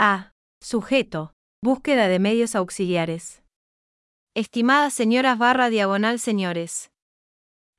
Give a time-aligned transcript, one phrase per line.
[0.00, 0.30] A.
[0.62, 1.32] Sujeto.
[1.60, 3.42] Búsqueda de medios auxiliares.
[4.36, 6.92] Estimadas señoras barra diagonal señores.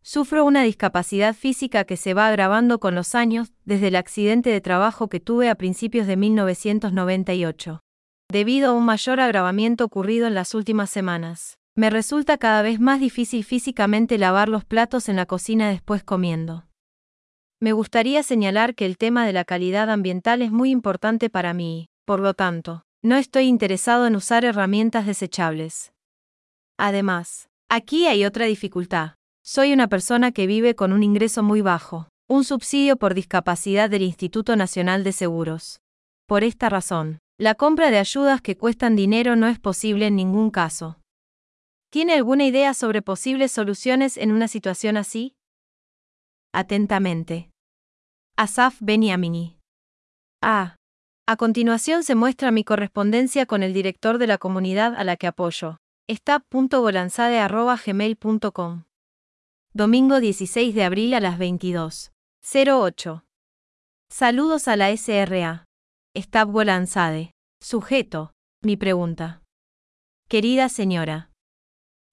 [0.04, 4.60] Sufro una discapacidad física que se va agravando con los años, desde el accidente de
[4.60, 7.80] trabajo que tuve a principios de 1998.
[8.30, 13.00] Debido a un mayor agravamiento ocurrido en las últimas semanas, me resulta cada vez más
[13.00, 16.66] difícil físicamente lavar los platos en la cocina después comiendo.
[17.62, 21.88] Me gustaría señalar que el tema de la calidad ambiental es muy importante para mí,
[22.10, 25.94] por lo tanto, no estoy interesado en usar herramientas desechables.
[26.76, 29.14] Además, aquí hay otra dificultad.
[29.46, 34.02] Soy una persona que vive con un ingreso muy bajo, un subsidio por discapacidad del
[34.02, 35.82] Instituto Nacional de Seguros.
[36.26, 40.50] Por esta razón, la compra de ayudas que cuestan dinero no es posible en ningún
[40.50, 41.00] caso.
[41.92, 45.36] ¿Tiene alguna idea sobre posibles soluciones en una situación así?
[46.56, 47.52] Atentamente.
[48.36, 49.60] Asaf Beniamini.
[50.42, 50.79] A.
[51.30, 55.28] A continuación se muestra mi correspondencia con el director de la comunidad a la que
[55.28, 55.78] apoyo.
[56.08, 58.86] Está.golanzade.gmail.com
[59.72, 63.26] Domingo 16 de abril a las 22.08.
[64.10, 65.66] Saludos a la SRA.
[66.18, 67.36] Stab Golanzade.
[67.62, 68.32] Sujeto.
[68.64, 69.44] Mi pregunta.
[70.30, 71.30] Querida señora.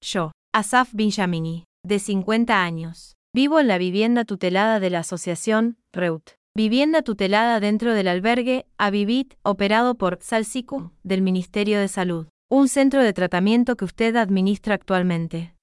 [0.02, 3.16] Yo, Asaf Benjamini, de 50 años.
[3.34, 6.32] Vivo en la vivienda tutelada de la asociación, REUT.
[6.56, 12.28] Vivienda tutelada dentro del albergue, Avivit, operado por Salsicu, del Ministerio de Salud.
[12.48, 15.54] Un centro de tratamiento que usted administra actualmente.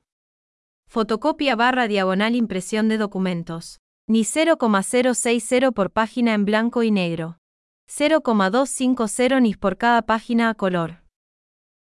[0.93, 3.79] Fotocopia barra diagonal impresión de documentos.
[4.07, 7.39] Ni 0,060 por página en blanco y negro.
[7.87, 11.01] 0,250 ni por cada página a color.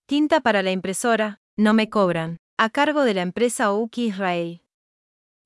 [0.06, 4.64] Tinta para la impresora, no me cobran, a cargo de la empresa Ouki Israel.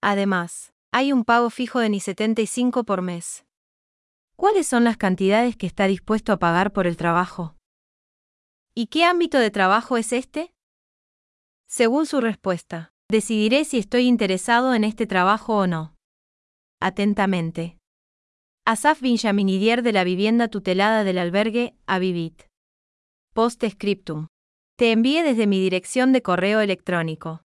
[0.00, 3.44] Además, hay un pago fijo de ni 75 por mes.
[4.36, 7.56] ¿Cuáles son las cantidades que está dispuesto a pagar por el trabajo?
[8.74, 10.54] ¿Y qué ámbito de trabajo es este?
[11.66, 15.96] Según su respuesta, decidiré si estoy interesado en este trabajo o no.
[16.80, 17.78] Atentamente.
[18.64, 22.44] Asaf Benjaminidier de la vivienda tutelada del albergue, Avivit.
[23.34, 24.28] Post scriptum.
[24.76, 27.42] Te envié desde mi dirección de correo electrónico.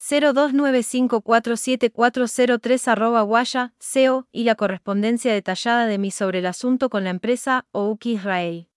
[0.00, 7.10] 029547403 arroba guaya, SEO, y la correspondencia detallada de mí sobre el asunto con la
[7.10, 8.68] empresa Ouki Israel.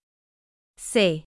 [0.78, 1.26] C.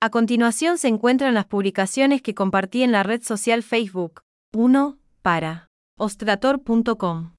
[0.00, 4.26] A continuación se encuentran las publicaciones que compartí en la red social Facebook.
[4.54, 4.98] 1.
[5.22, 5.68] Para.
[5.98, 7.34] Ostrator.com.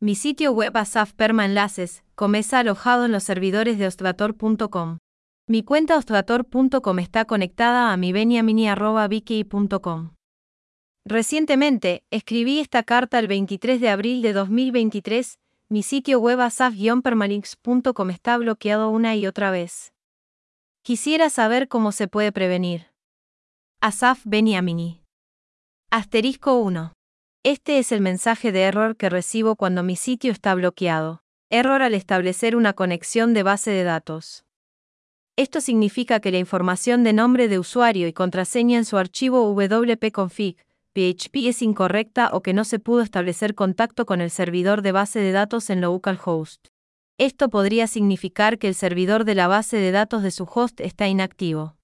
[0.00, 4.98] Mi sitio web Asaf Perma Enlaces, comesa alojado en los servidores de ostrator.com.
[5.48, 8.12] Mi cuenta ostrator.com está conectada a mi.
[11.04, 18.38] Recientemente, escribí esta carta el 23 de abril de 2023, mi sitio web asaf-permalinks.com está
[18.38, 19.92] bloqueado una y otra vez.
[20.82, 22.86] Quisiera saber cómo se puede prevenir.
[23.80, 25.01] Asaf Beniamini.
[25.94, 26.94] Asterisco 1.
[27.44, 31.22] Este es el mensaje de error que recibo cuando mi sitio está bloqueado.
[31.50, 34.46] Error al establecer una conexión de base de datos.
[35.36, 40.56] Esto significa que la información de nombre de usuario y contraseña en su archivo wp-config
[40.94, 45.18] PHP es incorrecta o que no se pudo establecer contacto con el servidor de base
[45.18, 46.68] de datos en localhost.
[47.18, 51.06] Esto podría significar que el servidor de la base de datos de su host está
[51.08, 51.76] inactivo.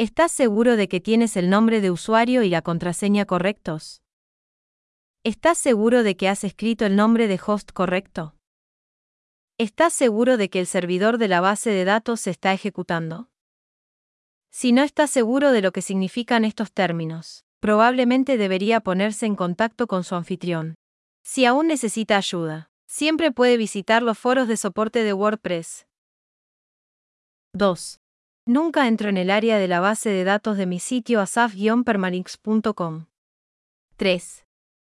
[0.00, 4.00] ¿Estás seguro de que tienes el nombre de usuario y la contraseña correctos?
[5.24, 8.34] ¿Estás seguro de que has escrito el nombre de host correcto?
[9.58, 13.28] ¿Estás seguro de que el servidor de la base de datos se está ejecutando?
[14.48, 19.86] Si no está seguro de lo que significan estos términos, probablemente debería ponerse en contacto
[19.86, 20.76] con su anfitrión.
[21.24, 25.86] Si aún necesita ayuda, siempre puede visitar los foros de soporte de WordPress.
[27.52, 28.00] 2.
[28.46, 33.06] Nunca entro en el área de la base de datos de mi sitio asaf-permalinks.com.
[33.96, 34.44] 3.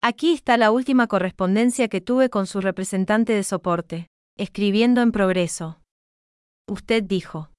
[0.08, 4.08] Aquí está la última correspondencia que tuve con su representante de soporte,
[4.38, 5.82] escribiendo en progreso.
[6.70, 7.50] Usted dijo.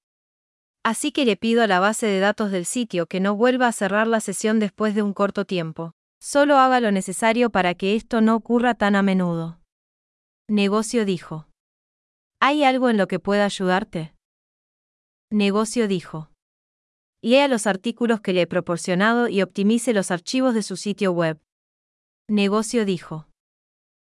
[0.81, 3.73] Así que le pido a la base de datos del sitio que no vuelva a
[3.73, 5.91] cerrar la sesión después de un corto tiempo.
[6.21, 9.59] Solo haga lo necesario para que esto no ocurra tan a menudo.
[10.47, 11.49] Negocio dijo.
[12.39, 14.13] ¿Hay algo en lo que pueda ayudarte?
[15.29, 16.29] Negocio dijo.
[17.21, 21.41] Lea los artículos que le he proporcionado y optimice los archivos de su sitio web.
[22.29, 23.25] Negocio dijo.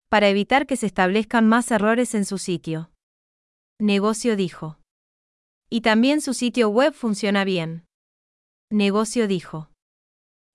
[0.08, 2.90] Para evitar que se establezcan más errores en su sitio.
[3.78, 4.80] Negocio dijo.
[5.70, 7.84] Y también su sitio web funciona bien.
[8.70, 9.70] Negocio dijo.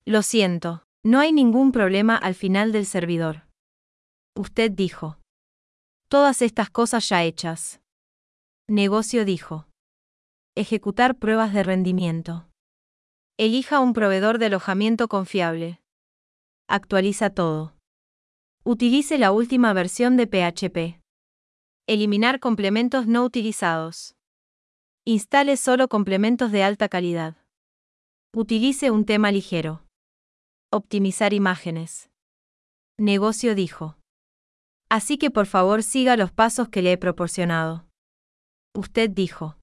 [0.06, 3.48] Lo siento, no hay ningún problema al final del servidor.
[4.36, 5.19] Usted dijo.
[6.10, 7.80] Todas estas cosas ya hechas.
[8.68, 9.68] Negocio dijo.
[10.56, 12.50] Ejecutar pruebas de rendimiento.
[13.38, 15.80] Elija un proveedor de alojamiento confiable.
[16.69, 17.75] Actualiza todo.
[18.63, 21.01] Utilice la última versión de PHP.
[21.88, 24.15] Eliminar complementos no utilizados.
[25.06, 27.36] Instale solo complementos de alta calidad.
[28.33, 29.86] Utilice un tema ligero.
[30.71, 32.10] Optimizar imágenes.
[32.98, 33.98] Negocio dijo.
[34.89, 37.86] Así que por favor siga los pasos que le he proporcionado.
[38.74, 39.57] Usted dijo.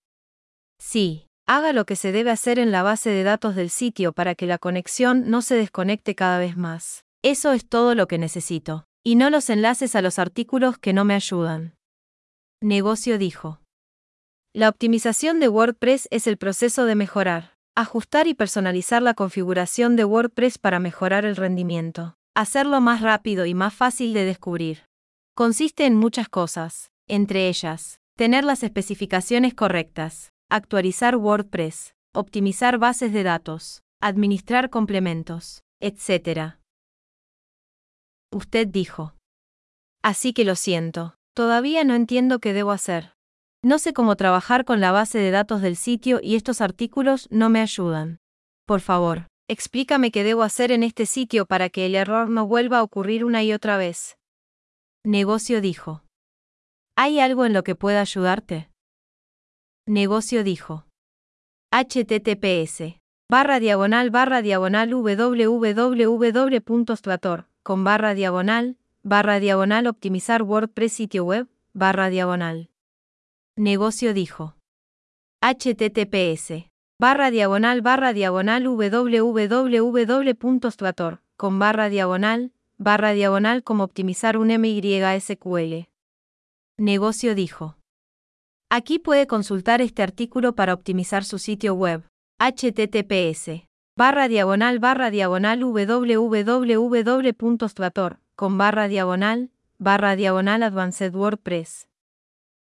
[0.79, 4.37] Sí, haga lo que se debe hacer en la base de datos del sitio para
[4.37, 7.05] que la conexión no se desconecte cada vez más.
[7.23, 8.87] Eso es todo lo que necesito.
[9.03, 11.75] Y no los enlaces a los artículos que no me ayudan.
[12.61, 13.61] Negocio dijo.
[14.53, 20.05] La optimización de WordPress es el proceso de mejorar, ajustar y personalizar la configuración de
[20.05, 24.85] WordPress para mejorar el rendimiento, hacerlo más rápido y más fácil de descubrir.
[25.35, 33.23] Consiste en muchas cosas, entre ellas, tener las especificaciones correctas, actualizar WordPress, optimizar bases de
[33.23, 36.57] datos, administrar complementos, etc.
[38.33, 39.15] Usted dijo.
[40.03, 43.15] Así que lo siento, todavía no entiendo qué debo hacer.
[43.63, 47.49] No sé cómo trabajar con la base de datos del sitio y estos artículos no
[47.49, 48.19] me ayudan.
[48.67, 52.79] Por favor, explícame qué debo hacer en este sitio para que el error no vuelva
[52.79, 54.17] a ocurrir una y otra vez.
[55.05, 56.03] Negocio dijo.
[56.97, 58.70] ¿Hay algo en lo que pueda ayudarte?
[59.91, 60.87] Negocio dijo.
[61.73, 62.95] https
[63.29, 65.89] barra diagonal barra diagonal www.strator
[67.65, 72.71] con barra diagonal barra diagonal optimizar WordPress sitio web barra diagonal
[73.57, 74.55] Negocio dijo.
[75.41, 76.69] https
[77.01, 79.61] barra diagonal barra diagonal www.strator
[81.37, 85.89] con barra diagonal barra diagonal como optimizar un MySQL.
[86.79, 87.80] Negocio dijo.
[88.73, 92.05] Aquí puede consultar este artículo para optimizar su sitio web.
[92.39, 95.61] https barra diagonal barra diagonal
[98.37, 101.89] con barra diagonal barra diagonal Advanced WordPress.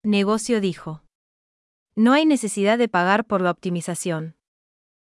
[0.04, 1.02] Negocio dijo.
[1.96, 4.36] No hay necesidad de pagar por la optimización.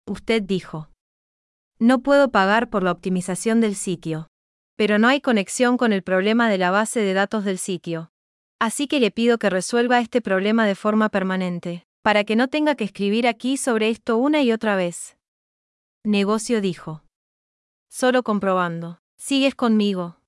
[0.07, 0.89] Usted dijo.
[1.79, 4.29] No puedo pagar por la optimización del sitio.
[4.77, 8.10] Pero no hay conexión con el problema de la base de datos del sitio.
[8.61, 12.75] Así que le pido que resuelva este problema de forma permanente, para que no tenga
[12.75, 15.17] que escribir aquí sobre esto una y otra vez.
[16.05, 17.02] Negocio dijo.
[17.88, 19.00] Solo comprobando.
[19.17, 20.19] ¿Sigues conmigo?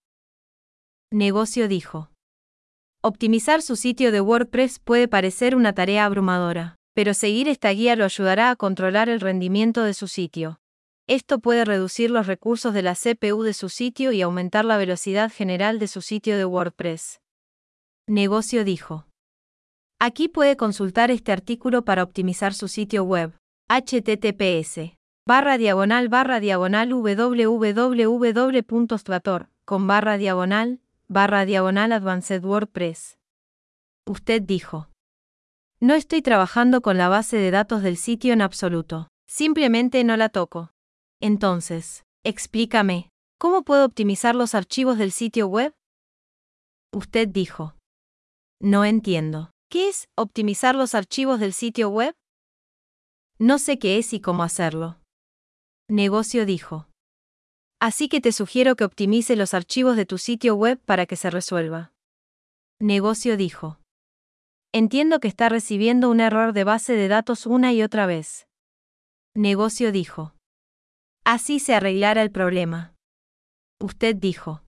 [1.11, 2.11] Negocio dijo.
[3.03, 8.05] Optimizar su sitio de WordPress puede parecer una tarea abrumadora, pero seguir esta guía lo
[8.05, 10.59] ayudará a controlar el rendimiento de su sitio.
[11.07, 15.31] Esto puede reducir los recursos de la CPU de su sitio y aumentar la velocidad
[15.31, 17.22] general de su sitio de WordPress.
[18.12, 19.07] Negocio dijo.
[19.99, 23.33] Aquí puede consultar este artículo para optimizar su sitio web.
[23.71, 27.88] https barra diagonal barra diagonal www.strator
[29.64, 33.16] con barra diagonal barra diagonal Advanced WordPress.
[34.07, 34.90] Usted dijo.
[35.81, 39.09] No estoy trabajando con la base de datos del sitio en absoluto.
[39.26, 40.75] Simplemente no la toco.
[41.19, 45.73] Entonces, explícame, ¿cómo puedo optimizar los archivos del sitio web?
[46.92, 47.75] Usted dijo.
[48.62, 49.50] No entiendo.
[49.69, 52.14] ¿Qué es optimizar los archivos del sitio web?
[53.40, 55.00] No sé qué es y cómo hacerlo.
[55.88, 56.87] Negocio dijo.
[57.81, 61.28] Así que te sugiero que optimice los archivos de tu sitio web para que se
[61.28, 61.92] resuelva.
[62.78, 63.81] Negocio dijo.
[64.71, 68.47] Entiendo que está recibiendo un error de base de datos una y otra vez.
[69.35, 70.37] Negocio dijo.
[71.25, 72.95] Así se arreglará el problema.
[73.81, 74.62] Usted dijo.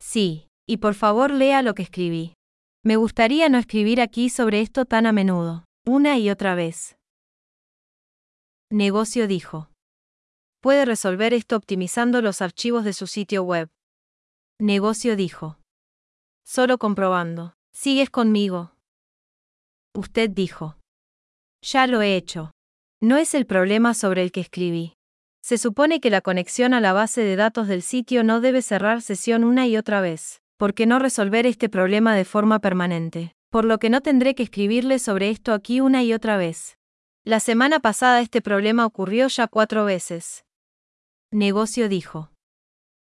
[0.00, 2.34] Sí, y por favor lea lo que escribí.
[2.84, 6.96] Me gustaría no escribir aquí sobre esto tan a menudo, una y otra vez.
[8.70, 9.68] Negocio dijo
[10.64, 13.68] puede resolver esto optimizando los archivos de su sitio web.
[14.58, 15.58] Negocio dijo.
[16.42, 17.54] Solo comprobando.
[17.74, 18.72] ¿Sigues conmigo?
[19.94, 20.78] Usted dijo.
[21.60, 22.50] Ya lo he hecho.
[23.02, 24.94] No es el problema sobre el que escribí.
[25.42, 29.02] Se supone que la conexión a la base de datos del sitio no debe cerrar
[29.02, 33.78] sesión una y otra vez, porque no resolver este problema de forma permanente, por lo
[33.78, 36.78] que no tendré que escribirle sobre esto aquí una y otra vez.
[37.22, 40.46] La semana pasada este problema ocurrió ya cuatro veces.
[41.30, 42.30] Negocio dijo.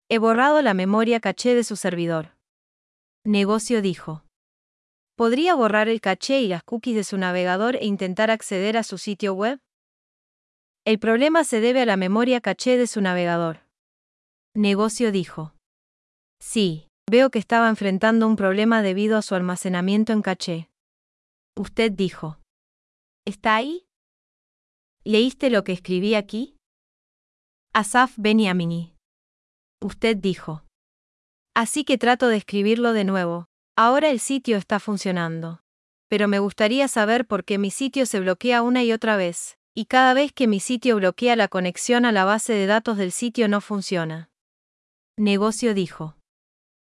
[0.09, 2.39] He borrado la memoria caché de su servidor.
[3.23, 4.25] Negocio dijo.
[5.15, 8.97] ¿Podría borrar el caché y las cookies de su navegador e intentar acceder a su
[8.97, 9.61] sitio web?
[10.87, 13.59] El problema se debe a la memoria caché de su navegador.
[14.55, 15.55] Negocio dijo.
[16.41, 20.71] Sí, veo que estaba enfrentando un problema debido a su almacenamiento en caché.
[21.55, 22.39] Usted dijo.
[23.27, 23.87] ¿Está ahí?
[25.05, 26.57] ¿Leíste lo que escribí aquí?
[27.75, 28.97] Asaf Beniamini.
[29.83, 30.65] Usted dijo.
[31.55, 33.45] Así que trato de escribirlo de nuevo.
[33.77, 35.61] Ahora el sitio está funcionando.
[36.09, 39.85] Pero me gustaría saber por qué mi sitio se bloquea una y otra vez, y
[39.85, 43.49] cada vez que mi sitio bloquea la conexión a la base de datos del sitio
[43.49, 44.31] no funciona.
[45.19, 46.17] Negocio dijo.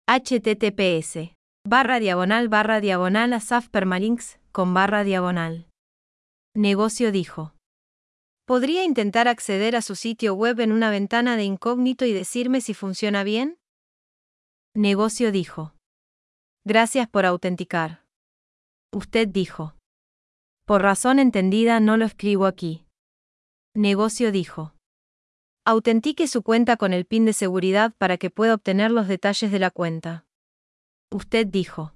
[0.09, 1.33] Https
[1.67, 5.67] barra diagonal barra diagonal asaf permalinks con barra diagonal.
[6.55, 7.53] Negocio dijo.
[8.45, 12.73] ¿Podría intentar acceder a su sitio web en una ventana de incógnito y decirme si
[12.73, 13.59] funciona bien?
[14.73, 15.75] Negocio dijo.
[16.63, 18.05] Gracias por autenticar.
[18.93, 19.75] Usted dijo.
[20.65, 22.85] Por razón entendida no lo escribo aquí.
[23.75, 24.76] Negocio dijo.
[25.69, 29.59] Autentique su cuenta con el PIN de seguridad para que pueda obtener los detalles de
[29.59, 30.25] la cuenta.
[31.11, 31.93] Usted dijo.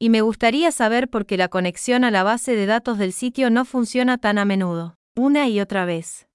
[0.00, 3.50] Y me gustaría saber por qué la conexión a la base de datos del sitio
[3.50, 4.96] no funciona tan a menudo.
[5.14, 6.26] Una y otra vez.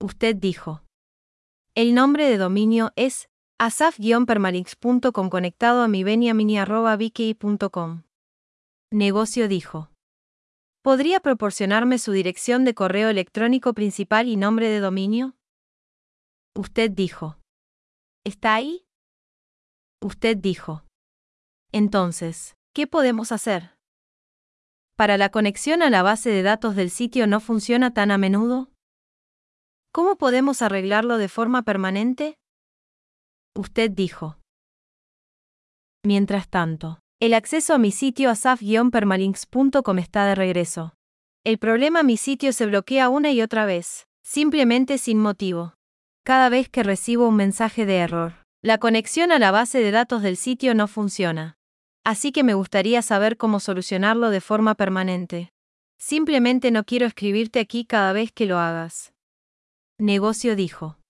[0.00, 0.84] Usted dijo.
[1.74, 6.04] El nombre de dominio es asaf-permalinks.com conectado a mi.
[8.92, 9.90] Negocio dijo.
[10.82, 15.35] ¿Podría proporcionarme su dirección de correo electrónico principal y nombre de dominio?
[16.56, 17.38] Usted dijo.
[18.24, 18.86] ¿Está ahí?
[20.02, 20.84] Usted dijo.
[21.72, 23.76] Entonces, ¿qué podemos hacer?
[24.96, 28.70] para la conexión a la base de datos del sitio no funciona tan a menudo?
[29.92, 32.38] ¿Cómo podemos arreglarlo de forma permanente?
[33.54, 34.38] Usted dijo.
[36.04, 40.94] Mientras tanto, el acceso a mi sitio asaf-permalinks.com está de regreso.
[41.44, 45.75] El problema mi sitio se bloquea una y otra vez, simplemente sin motivo.
[46.26, 50.22] Cada vez que recibo un mensaje de error, la conexión a la base de datos
[50.22, 51.56] del sitio no funciona
[52.06, 55.52] así que me gustaría saber cómo solucionarlo de forma permanente.
[55.98, 59.12] Simplemente no quiero escribirte aquí cada vez que lo hagas.
[59.98, 61.00] Negocio dijo.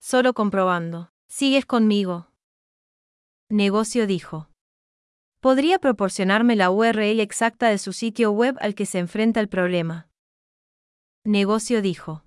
[0.00, 1.10] Solo comprobando.
[1.28, 2.28] ¿Sigues conmigo?
[3.50, 4.48] Negocio dijo.
[5.40, 10.08] ¿Podría proporcionarme la URL exacta de su sitio web al que se enfrenta el problema?
[11.24, 12.22] Negocio dijo.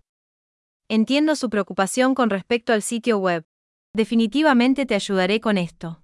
[0.87, 3.43] Entiendo su preocupación con respecto al sitio web.
[3.95, 6.03] Definitivamente te ayudaré con esto.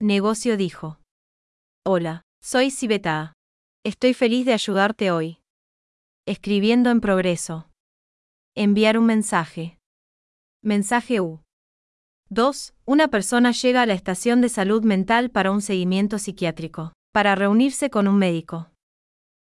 [0.00, 1.00] Negocio dijo.
[1.82, 3.32] Hola, soy Sibeta.
[3.84, 5.38] Estoy feliz de ayudarte hoy.
[6.26, 7.70] Escribiendo en progreso.
[8.54, 9.78] Enviar un mensaje.
[10.62, 11.40] Mensaje U.
[12.28, 12.74] 2.
[12.84, 17.88] Una persona llega a la estación de salud mental para un seguimiento psiquiátrico, para reunirse
[17.88, 18.70] con un médico.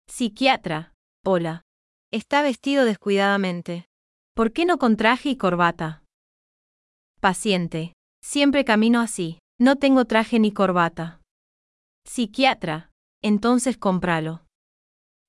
[0.08, 0.94] Psiquiatra.
[1.26, 1.64] Hola.
[2.12, 3.90] Está vestido descuidadamente.
[4.38, 6.04] ¿Por qué no con traje y corbata?
[7.20, 7.94] Paciente.
[8.24, 9.40] Siempre camino así.
[9.60, 11.22] No tengo traje ni corbata.
[12.06, 12.92] Psiquiatra.
[13.24, 14.46] Entonces cómpralo.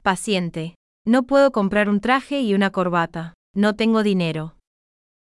[0.02, 0.74] Paciente.
[1.06, 3.32] No puedo comprar un traje y una corbata.
[3.54, 4.58] No tengo dinero.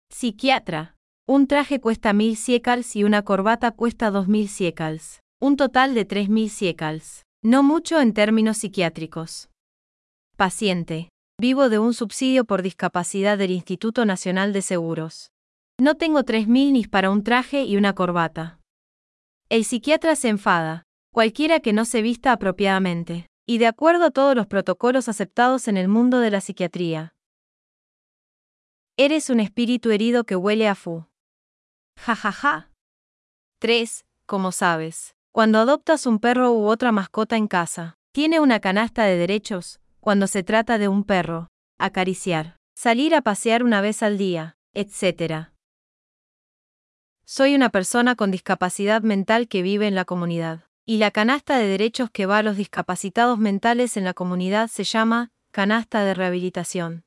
[0.10, 0.96] Psiquiatra.
[1.28, 5.20] Un traje cuesta mil siecals y una corbata cuesta dos mil siecals.
[5.40, 7.22] Un total de tres mil siecals.
[7.44, 9.52] No mucho en términos psiquiátricos.
[10.36, 11.10] Paciente.
[11.40, 15.32] Vivo de un subsidio por discapacidad del Instituto Nacional de Seguros.
[15.80, 18.60] No tengo tres mil ni para un traje y una corbata.
[19.48, 20.88] El psiquiatra se enfada.
[21.14, 23.28] Cualquiera que no se vista apropiadamente.
[23.46, 27.14] Y de acuerdo a todos los protocolos aceptados en el mundo de la psiquiatría.
[28.98, 31.06] Eres un espíritu herido que huele a fu.
[32.00, 32.72] Ja ja ja.
[33.60, 34.06] 3.
[34.26, 35.14] Como sabes.
[35.32, 40.28] Cuando adoptas un perro u otra mascota en casa, tiene una canasta de derechos, cuando
[40.28, 45.50] se trata de un perro, acariciar, salir a pasear una vez al día, etc.
[47.26, 51.68] Soy una persona con discapacidad mental que vive en la comunidad, y la canasta de
[51.68, 57.04] derechos que va a los discapacitados mentales en la comunidad se llama canasta de rehabilitación.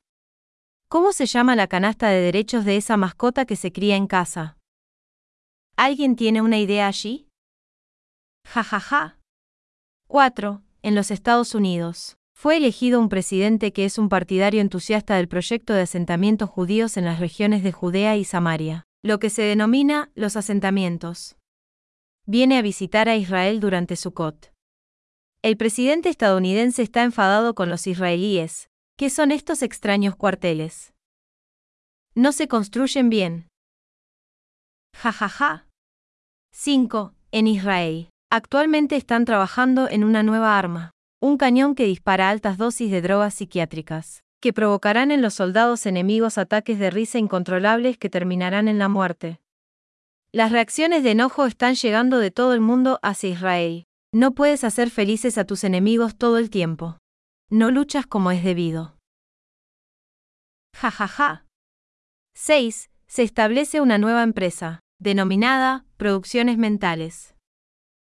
[0.87, 4.59] ¿Cómo se llama la canasta de derechos de esa mascota que se cría en casa?
[5.75, 7.27] ¿Alguien tiene una idea allí?
[8.45, 9.17] Ja ja ja.
[10.07, 10.61] 4.
[10.83, 12.15] En los Estados Unidos.
[12.41, 17.05] Fue elegido un presidente que es un partidario entusiasta del proyecto de asentamientos judíos en
[17.05, 21.35] las regiones de Judea y Samaria, lo que se denomina los asentamientos.
[22.25, 24.51] Viene a visitar a Israel durante Sukkot.
[25.43, 30.95] El presidente estadounidense está enfadado con los israelíes, ¿Qué son estos extraños cuarteles?
[32.15, 33.49] No se construyen bien.
[34.95, 35.67] Ja ja ja.
[36.53, 37.13] 5.
[37.31, 38.09] En Israel.
[38.31, 40.91] Actualmente están trabajando en una nueva arma,
[41.21, 46.37] un cañón que dispara altas dosis de drogas psiquiátricas, que provocarán en los soldados enemigos
[46.37, 49.39] ataques de risa incontrolables que terminarán en la muerte.
[50.33, 53.85] Las reacciones de enojo están llegando de todo el mundo hacia Israel.
[54.13, 56.97] No puedes hacer felices a tus enemigos todo el tiempo
[57.51, 58.97] no luchas como es debido.
[60.73, 61.45] Ja ja ja.
[62.33, 62.89] 6.
[63.07, 67.35] Se establece una nueva empresa, denominada Producciones Mentales.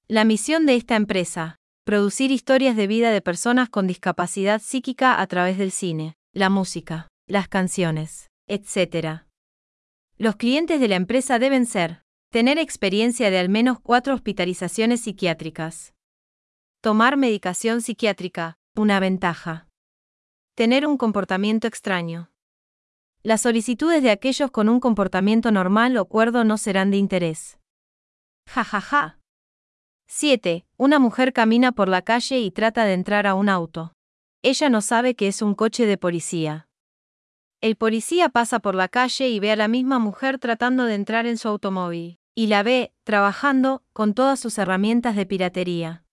[0.08, 5.28] La misión de esta empresa, producir historias de vida de personas con discapacidad psíquica a
[5.28, 9.24] través del cine, la música, las canciones, etc.
[10.18, 15.94] Los clientes de la empresa deben ser, tener experiencia de al menos cuatro hospitalizaciones psiquiátricas,
[16.82, 19.68] tomar medicación psiquiátrica, una ventaja.
[20.56, 22.30] Tener un comportamiento extraño.
[23.24, 27.58] Las solicitudes de aquellos con un comportamiento normal o cuerdo no serán de interés.
[28.50, 29.23] Ja ja ja.
[30.16, 30.64] 7.
[30.78, 33.96] Una mujer camina por la calle y trata de entrar a un auto.
[34.44, 36.68] Ella no sabe que es un coche de policía.
[37.62, 41.26] El policía pasa por la calle y ve a la misma mujer tratando de entrar
[41.26, 46.06] en su automóvil, y la ve, trabajando, con todas sus herramientas de piratería.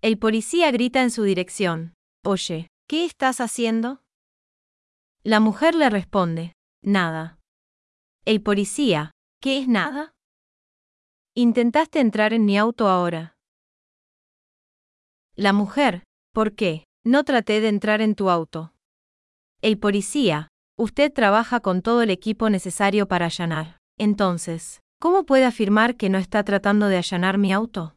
[0.00, 1.92] El policía grita en su dirección.
[2.24, 4.00] Oye, ¿qué estás haciendo?
[5.24, 7.38] La mujer le responde, nada.
[8.24, 9.10] El policía,
[9.42, 10.14] ¿qué es nada?
[11.42, 13.34] Intentaste entrar en mi auto ahora.
[15.36, 16.02] La mujer,
[16.34, 16.84] ¿por qué?
[17.02, 18.74] No traté de entrar en tu auto.
[19.62, 23.78] El policía, usted trabaja con todo el equipo necesario para allanar.
[23.96, 27.96] Entonces, ¿cómo puede afirmar que no está tratando de allanar mi auto?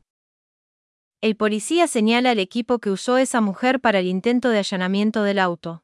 [1.20, 5.40] El policía señala al equipo que usó esa mujer para el intento de allanamiento del
[5.40, 5.84] auto.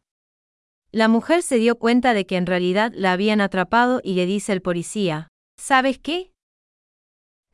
[0.93, 4.54] La mujer se dio cuenta de que en realidad la habían atrapado y le dice
[4.54, 6.32] al policía, ¿sabes qué?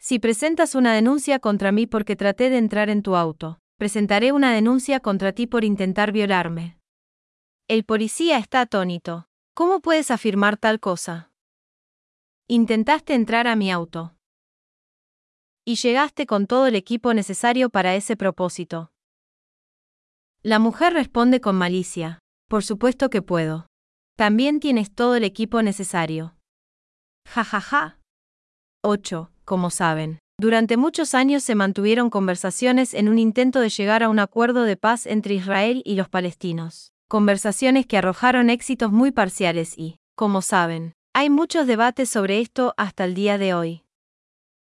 [0.08, 4.54] Si presentas una denuncia contra mí porque traté de entrar en tu auto, presentaré una
[4.54, 6.78] denuncia contra ti por intentar violarme.
[7.68, 9.26] El policía está atónito.
[9.56, 11.32] ¿Cómo puedes afirmar tal cosa?
[12.48, 14.16] Intentaste entrar a mi auto
[15.66, 18.92] y llegaste con todo el equipo necesario para ese propósito.
[20.44, 23.66] La mujer responde con malicia, por supuesto que puedo.
[24.16, 26.36] También tienes todo el equipo necesario.
[27.28, 28.00] Ja ja ja.
[28.84, 29.32] 8.
[29.46, 34.20] Como saben, durante muchos años se mantuvieron conversaciones en un intento de llegar a un
[34.20, 36.92] acuerdo de paz entre Israel y los palestinos.
[37.08, 43.06] Conversaciones que arrojaron éxitos muy parciales y, como saben, hay muchos debates sobre esto hasta
[43.06, 43.84] el día de hoy.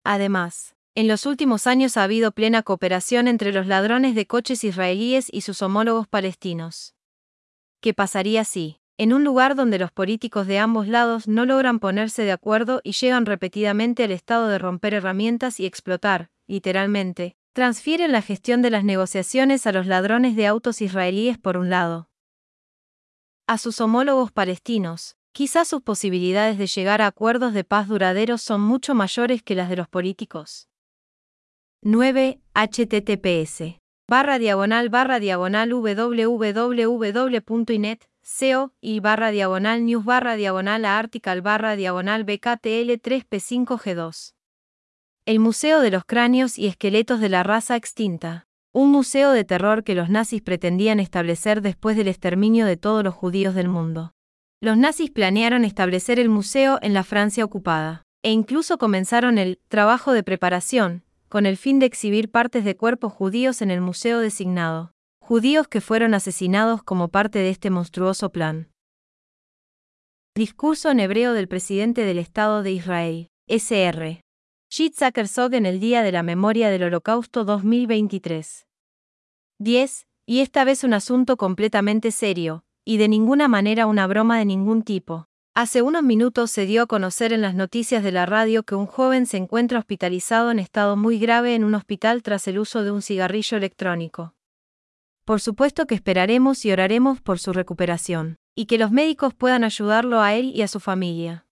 [0.03, 5.27] Además, en los últimos años ha habido plena cooperación entre los ladrones de coches israelíes
[5.31, 6.95] y sus homólogos palestinos.
[7.79, 12.21] ¿Qué pasaría si, en un lugar donde los políticos de ambos lados no logran ponerse
[12.21, 18.21] de acuerdo y llegan repetidamente al estado de romper herramientas y explotar, literalmente, transfieren la
[18.21, 22.09] gestión de las negociaciones a los ladrones de autos israelíes por un lado,
[23.47, 28.61] a sus homólogos palestinos, quizás sus posibilidades de llegar a acuerdos de paz duraderos son
[28.61, 30.67] mucho mayores que las de los políticos.
[31.81, 32.39] 9.
[32.53, 36.51] https barra diagonal barra diagonal www.inet
[38.23, 44.33] SEO y barra diagonal news barra diagonal article barra diagonal BKTL 3P5G2.
[45.25, 48.47] El Museo de los Cráneos y Esqueletos de la Raza Extinta.
[48.73, 53.13] Un museo de terror que los nazis pretendían establecer después del exterminio de todos los
[53.13, 54.13] judíos del mundo.
[54.61, 60.13] Los nazis planearon establecer el museo en la Francia ocupada, e incluso comenzaron el trabajo
[60.13, 64.93] de preparación, con el fin de exhibir partes de cuerpos judíos en el museo designado,
[65.31, 68.69] judíos que fueron asesinados como parte de este monstruoso plan.
[70.35, 74.25] Discurso en hebreo del presidente del Estado de Israel, SR.
[74.69, 78.65] Yitzhak Herzog en el Día de la Memoria del Holocausto 2023.
[79.57, 80.05] 10.
[80.25, 84.83] Y esta vez un asunto completamente serio, y de ninguna manera una broma de ningún
[84.83, 85.29] tipo.
[85.55, 88.85] Hace unos minutos se dio a conocer en las noticias de la radio que un
[88.85, 92.91] joven se encuentra hospitalizado en estado muy grave en un hospital tras el uso de
[92.91, 94.33] un cigarrillo electrónico.
[95.25, 100.21] Por supuesto que esperaremos y oraremos por su recuperación, y que los médicos puedan ayudarlo
[100.21, 101.45] a él y a su familia.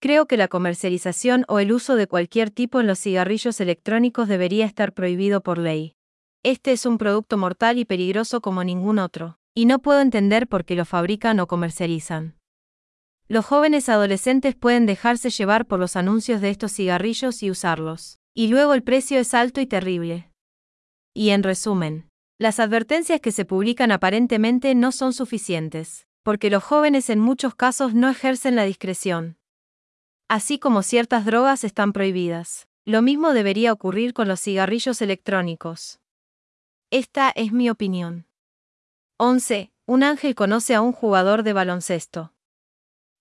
[0.00, 4.66] Creo que la comercialización o el uso de cualquier tipo en los cigarrillos electrónicos debería
[4.66, 5.94] estar prohibido por ley.
[6.42, 10.66] Este es un producto mortal y peligroso como ningún otro, y no puedo entender por
[10.66, 12.36] qué lo fabrican o comercializan.
[13.28, 18.18] Los jóvenes adolescentes pueden dejarse llevar por los anuncios de estos cigarrillos y usarlos.
[18.34, 20.30] Y luego el precio es alto y terrible.
[21.14, 27.10] Y en resumen, las advertencias que se publican aparentemente no son suficientes, porque los jóvenes
[27.10, 29.38] en muchos casos no ejercen la discreción.
[30.28, 36.00] Así como ciertas drogas están prohibidas, lo mismo debería ocurrir con los cigarrillos electrónicos.
[36.90, 38.26] Esta es mi opinión.
[39.18, 39.70] 11.
[39.86, 42.32] Un ángel conoce a un jugador de baloncesto.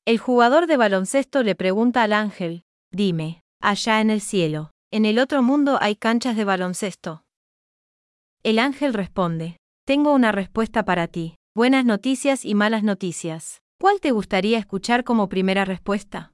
[0.05, 5.19] El jugador de baloncesto le pregunta al ángel, dime, allá en el cielo, ¿en el
[5.19, 7.22] otro mundo hay canchas de baloncesto?
[8.45, 13.61] El ángel responde, tengo una respuesta para ti, buenas noticias y malas noticias.
[13.79, 16.33] ¿Cuál te gustaría escuchar como primera respuesta?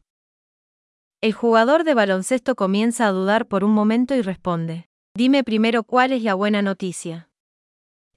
[1.21, 6.11] El jugador de baloncesto comienza a dudar por un momento y responde, dime primero cuál
[6.11, 7.29] es la buena noticia.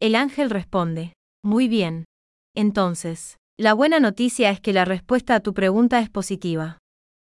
[0.00, 1.12] El ángel responde,
[1.44, 2.07] muy bien.
[2.55, 6.78] Entonces, la buena noticia es que la respuesta a tu pregunta es positiva.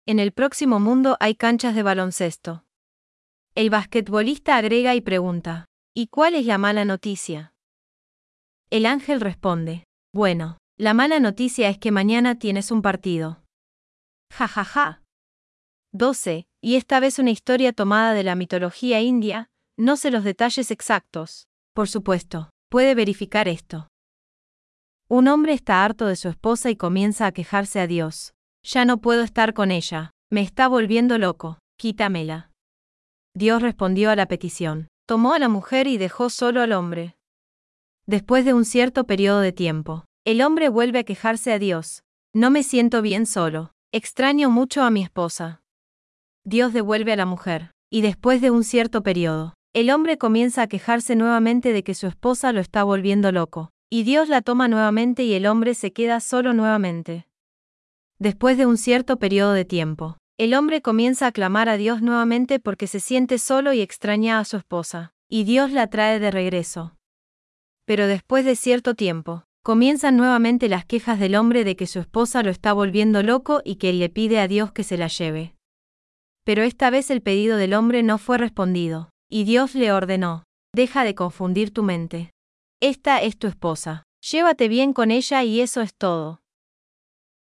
[0.06, 2.62] En el próximo mundo hay canchas de baloncesto.
[3.56, 7.52] El basquetbolista agrega y pregunta, ¿y cuál es la mala noticia?
[8.70, 13.42] El ángel responde, bueno, la mala noticia es que mañana tienes un partido.
[14.32, 15.02] Ja ja ja.
[15.92, 16.44] 12.
[16.62, 21.48] Y esta vez una historia tomada de la mitología india, no sé los detalles exactos.
[21.74, 23.88] Por supuesto, puede verificar esto.
[25.08, 28.32] Un hombre está harto de su esposa y comienza a quejarse a Dios.
[28.62, 32.50] Ya no puedo estar con ella, me está volviendo loco, quítamela.
[33.34, 37.16] Dios respondió a la petición, tomó a la mujer y dejó solo al hombre.
[38.06, 42.04] Después de un cierto periodo de tiempo, el hombre vuelve a quejarse a Dios.
[42.32, 45.62] No me siento bien solo, extraño mucho a mi esposa.
[46.44, 50.68] Dios devuelve a la mujer, y después de un cierto periodo, el hombre comienza a
[50.68, 53.70] quejarse nuevamente de que su esposa lo está volviendo loco.
[53.90, 57.26] Y Dios la toma nuevamente y el hombre se queda solo nuevamente.
[58.20, 62.60] Después de un cierto periodo de tiempo, el hombre comienza a clamar a Dios nuevamente
[62.60, 66.96] porque se siente solo y extraña a su esposa, y Dios la trae de regreso.
[67.84, 72.42] Pero después de cierto tiempo, comienzan nuevamente las quejas del hombre de que su esposa
[72.42, 75.56] lo está volviendo loco y que él le pide a Dios que se la lleve.
[76.44, 81.04] Pero esta vez el pedido del hombre no fue respondido, y Dios le ordenó, deja
[81.04, 82.30] de confundir tu mente.
[82.80, 84.04] Esta es tu esposa.
[84.22, 86.40] Llévate bien con ella y eso es todo.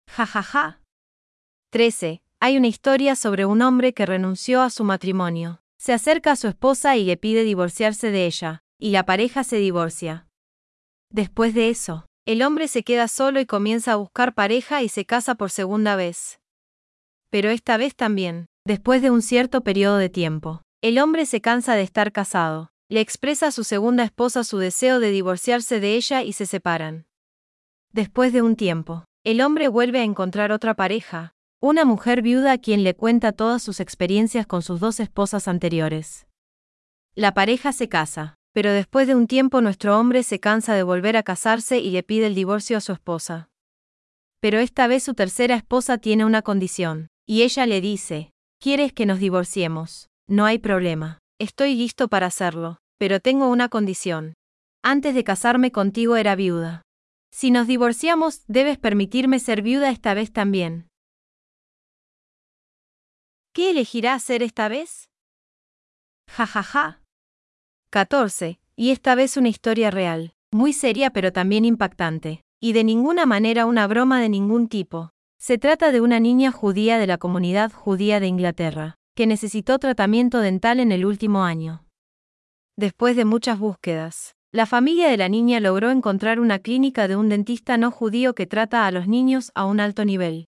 [0.09, 0.81] Ja ja ja.
[1.71, 2.21] 13.
[2.39, 5.61] Hay una historia sobre un hombre que renunció a su matrimonio.
[5.79, 9.57] Se acerca a su esposa y le pide divorciarse de ella, y la pareja se
[9.57, 10.27] divorcia.
[11.11, 15.05] Después de eso, el hombre se queda solo y comienza a buscar pareja y se
[15.05, 16.39] casa por segunda vez.
[17.31, 21.75] Pero esta vez también, después de un cierto periodo de tiempo, el hombre se cansa
[21.75, 26.21] de estar casado, le expresa a su segunda esposa su deseo de divorciarse de ella
[26.21, 27.07] y se separan.
[27.93, 32.57] Después de un tiempo, el hombre vuelve a encontrar otra pareja, una mujer viuda a
[32.59, 36.27] quien le cuenta todas sus experiencias con sus dos esposas anteriores.
[37.15, 41.17] La pareja se casa, pero después de un tiempo nuestro hombre se cansa de volver
[41.17, 43.49] a casarse y le pide el divorcio a su esposa.
[44.39, 49.07] Pero esta vez su tercera esposa tiene una condición, y ella le dice, ¿quieres que
[49.07, 50.09] nos divorciemos?
[50.27, 51.17] No hay problema.
[51.39, 54.35] Estoy listo para hacerlo, pero tengo una condición.
[54.83, 56.83] Antes de casarme contigo era viuda.
[57.31, 60.86] Si nos divorciamos, debes permitirme ser viuda esta vez también.
[63.57, 65.09] ¿Qué elegirá hacer esta vez?
[66.29, 67.01] Ja ja ja.
[67.89, 68.59] 14.
[68.75, 73.65] Y esta vez una historia real, muy seria pero también impactante, y de ninguna manera
[73.65, 75.09] una broma de ningún tipo.
[75.39, 80.37] Se trata de una niña judía de la comunidad judía de Inglaterra, que necesitó tratamiento
[80.41, 81.83] dental en el último año.
[82.77, 87.27] Después de muchas búsquedas, la familia de la niña logró encontrar una clínica de un
[87.27, 90.45] dentista no judío que trata a los niños a un alto nivel.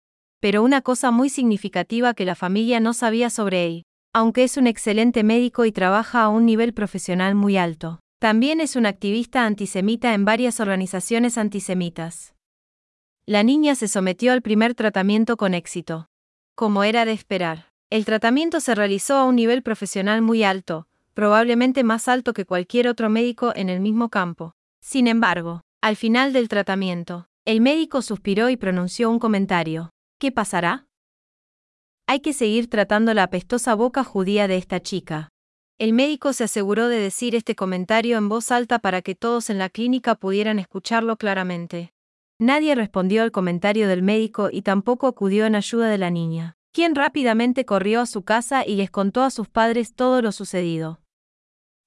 [0.44, 4.68] Pero una cosa muy significativa que la familia no sabía sobre él, aunque es un
[4.68, 10.14] excelente médico y trabaja a un nivel profesional muy alto, también es un activista antisemita
[10.14, 12.34] en varias organizaciones antisemitas.
[13.26, 16.08] La niña se sometió al primer tratamiento con éxito.
[16.56, 21.86] Como era de esperar, el tratamiento se realizó a un nivel profesional muy alto, probablemente
[21.86, 24.56] más alto que cualquier otro médico en el mismo campo.
[24.82, 29.93] Sin embargo, al final del tratamiento, el médico suspiró y pronunció un comentario.
[30.24, 30.88] ¿Qué pasará?
[32.08, 35.34] Hay que seguir tratando la apestosa boca judía de esta chica,
[35.78, 39.58] el médico se aseguró de decir este comentario en voz alta para que todos en
[39.58, 41.92] la clínica pudieran escucharlo claramente.
[42.40, 46.96] Nadie respondió al comentario del médico y tampoco acudió en ayuda de la niña, quien
[46.96, 51.02] rápidamente corrió a su casa y les contó a sus padres todo lo sucedido.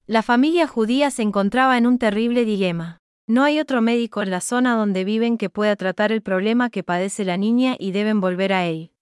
[0.06, 2.98] La familia judía se encontraba en un terrible dilema.
[3.28, 6.84] No hay otro médico en la zona donde viven que pueda tratar el problema que
[6.84, 8.92] padece la niña y deben volver a él.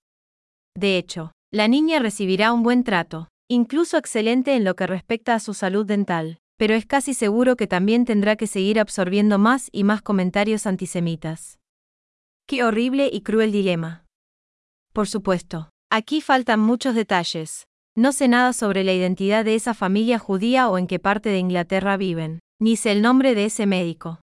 [0.74, 5.40] De hecho, la niña recibirá un buen trato, incluso excelente en lo que respecta a
[5.40, 9.84] su salud dental, pero es casi seguro que también tendrá que seguir absorbiendo más y
[9.84, 11.58] más comentarios antisemitas.
[12.46, 14.06] Qué horrible y cruel dilema.
[14.94, 17.66] Por supuesto, aquí faltan muchos detalles.
[17.94, 21.38] No sé nada sobre la identidad de esa familia judía o en qué parte de
[21.38, 24.20] Inglaterra viven, ni sé el nombre de ese médico.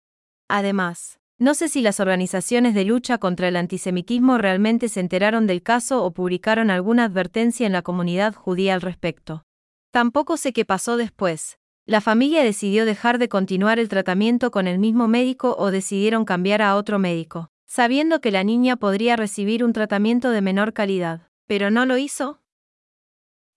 [0.49, 5.61] Además, no sé si las organizaciones de lucha contra el antisemitismo realmente se enteraron del
[5.61, 9.43] caso o publicaron alguna advertencia en la comunidad judía al respecto.
[9.91, 11.59] Tampoco sé qué pasó después.
[11.85, 16.63] La familia decidió dejar de continuar el tratamiento con el mismo médico o decidieron cambiar
[16.63, 21.27] a otro médico, sabiendo que la niña podría recibir un tratamiento de menor calidad.
[21.45, 22.39] ¿Pero no lo hizo?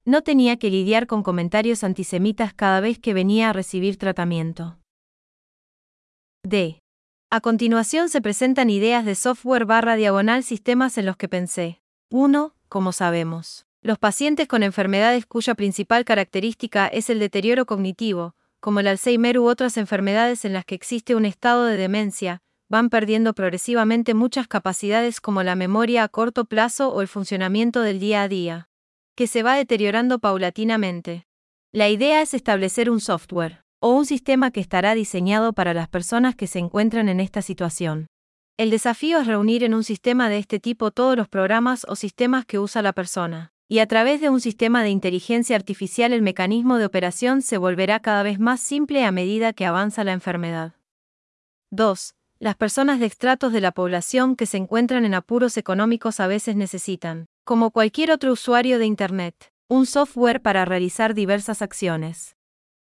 [0.07, 4.79] No tenía que lidiar con comentarios antisemitas cada vez que venía a recibir tratamiento.
[6.43, 6.79] D.
[7.31, 11.81] A continuación se presentan ideas de software barra diagonal sistemas en los que pensé.
[12.11, 12.55] 1.
[12.69, 18.89] Como sabemos, los pacientes con enfermedades cuya principal característica es el deterioro cognitivo, como el
[18.89, 24.13] Alzheimer u otras enfermedades en las que existe un estado de demencia, van perdiendo progresivamente
[24.13, 28.69] muchas capacidades como la memoria a corto plazo o el funcionamiento del día a día,
[29.15, 31.27] que se va deteriorando paulatinamente.
[31.73, 36.35] La idea es establecer un software o un sistema que estará diseñado para las personas
[36.35, 38.07] que se encuentran en esta situación.
[38.57, 42.47] El desafío es reunir en un sistema de este tipo todos los programas o sistemas
[42.47, 46.79] que usa la persona, y a través de un sistema de inteligencia artificial el mecanismo
[46.79, 50.75] de operación se volverá cada vez más simple a medida que avanza la enfermedad.
[51.71, 52.15] 2.
[52.39, 56.57] Las personas de extratos de la población que se encuentran en apuros económicos a veces
[56.57, 62.35] necesitan, como cualquier otro usuario de Internet, un software para realizar diversas acciones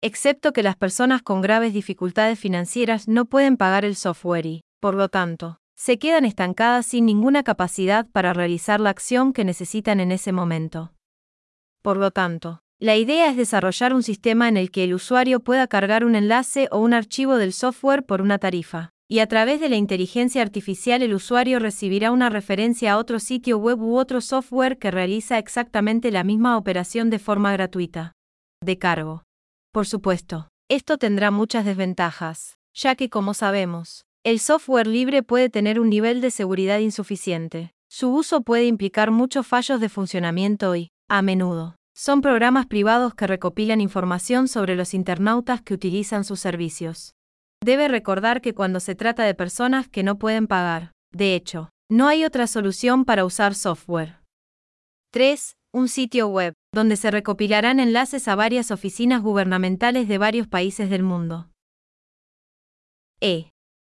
[0.03, 4.95] excepto que las personas con graves dificultades financieras no pueden pagar el software y, por
[4.95, 10.11] lo tanto, se quedan estancadas sin ninguna capacidad para realizar la acción que necesitan en
[10.11, 10.91] ese momento.
[11.81, 15.67] Por lo tanto, la idea es desarrollar un sistema en el que el usuario pueda
[15.67, 19.69] cargar un enlace o un archivo del software por una tarifa, y a través de
[19.69, 24.79] la inteligencia artificial el usuario recibirá una referencia a otro sitio web u otro software
[24.79, 28.13] que realiza exactamente la misma operación de forma gratuita.
[28.59, 29.21] De cargo.
[29.71, 35.79] Por supuesto, esto tendrá muchas desventajas, ya que como sabemos, el software libre puede tener
[35.79, 37.69] un nivel de seguridad insuficiente.
[37.91, 43.27] Su uso puede implicar muchos fallos de funcionamiento y, a menudo, son programas privados que
[43.27, 47.13] recopilan información sobre los internautas que utilizan sus servicios.
[47.63, 52.07] Debe recordar que cuando se trata de personas que no pueden pagar, de hecho, no
[52.07, 54.19] hay otra solución para usar software.
[55.11, 60.89] 3 un sitio web, donde se recopilarán enlaces a varias oficinas gubernamentales de varios países
[60.89, 61.49] del mundo.
[63.19, 63.49] E.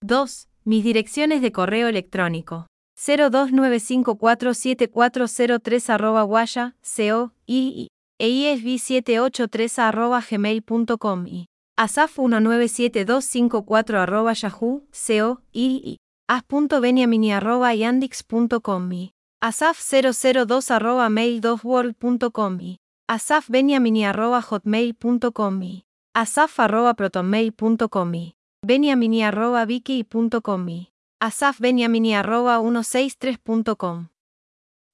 [0.01, 0.49] 2.
[0.65, 2.67] Mis direcciones de correo electrónico.
[2.97, 15.41] 029547403 arroba guaya, co, y, e isb783 arroba gmail.com y asaf 197254 arroba yahoo, co,
[15.51, 22.77] y, as.beniamini arroba yandix.com y asaf002 arroba mail2world.com y
[23.07, 30.90] asafbeniamini arroba hotmail.com y asaf arroba protonmail.com y beniamini arroba vicky.com
[31.21, 34.09] asafbeniamini.163.com.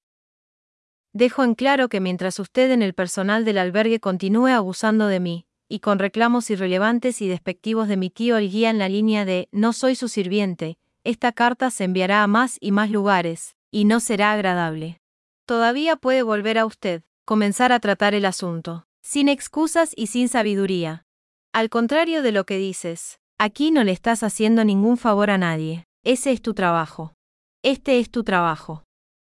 [1.13, 5.48] Dejo en claro que mientras usted en el personal del albergue continúe abusando de mí,
[5.69, 9.49] y con reclamos irrelevantes y despectivos de mi tío el guía en la línea de
[9.53, 14.01] no soy su sirviente, esta carta se enviará a más y más lugares, y no
[14.01, 15.01] será agradable.
[15.47, 21.05] Todavía puede volver a usted, comenzar a tratar el asunto, sin excusas y sin sabiduría.
[21.53, 25.85] Al contrario de lo que dices, aquí no le estás haciendo ningún favor a nadie,
[26.05, 27.15] ese es tu trabajo.
[27.63, 28.85] Este es tu trabajo.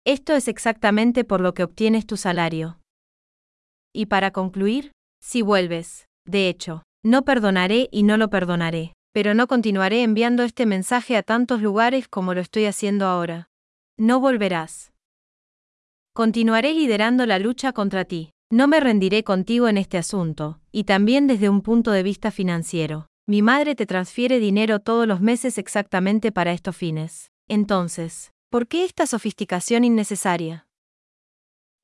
[0.07, 2.81] Esto es exactamente por lo que obtienes tu salario.
[3.93, 9.49] Y para concluir, si vuelves, de hecho, no perdonaré y no lo perdonaré, pero no
[9.49, 13.49] continuaré enviando este mensaje a tantos lugares como lo estoy haciendo ahora.
[13.99, 14.93] No volverás.
[16.15, 18.31] Continuaré liderando la lucha contra ti.
[18.53, 23.07] No me rendiré contigo en este asunto, y también desde un punto de vista financiero.
[23.27, 27.31] Mi madre te transfiere dinero todos los meses exactamente para estos fines.
[27.49, 30.67] Entonces, ¿por qué esta sofisticación innecesaria?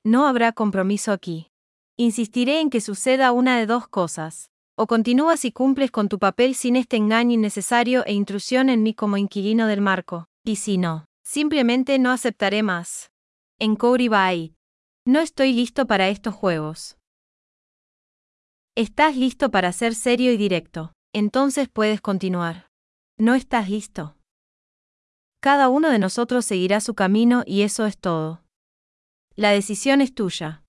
[0.03, 1.47] No habrá compromiso aquí.
[1.99, 4.51] Insistiré en que suceda una de dos cosas.
[4.75, 8.93] O continúas y cumples con tu papel sin este engaño innecesario e intrusión en mí
[8.93, 13.09] como inquilino del marco, y si no, simplemente no aceptaré más.
[13.57, 13.75] En
[14.11, 14.53] Bay.
[15.07, 16.97] No estoy listo para estos juegos.
[18.75, 22.69] Estás listo para ser serio y directo, entonces puedes continuar.
[23.17, 24.15] No estás listo.
[25.39, 28.43] Cada uno de nosotros seguirá su camino y eso es todo.
[29.35, 30.63] La decisión es tuya.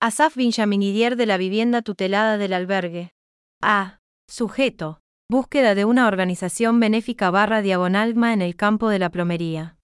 [0.00, 3.14] Asaf Benjaminidier de la vivienda tutelada del albergue.
[3.62, 4.00] A.
[4.28, 5.00] Sujeto.
[5.30, 9.78] Búsqueda de una organización benéfica barra diagonalma en el campo de la plomería.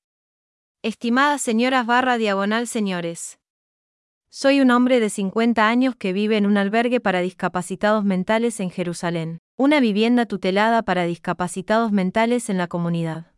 [0.83, 3.39] Estimadas señoras barra diagonal señores.
[4.31, 8.71] Soy un hombre de 50 años que vive en un albergue para discapacitados mentales en
[8.71, 13.33] Jerusalén, una vivienda tutelada para discapacitados mentales en la comunidad.